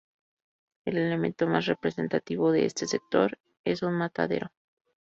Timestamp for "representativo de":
1.67-2.65